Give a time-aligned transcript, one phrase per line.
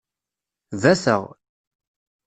[0.81, 1.23] Bateɣ.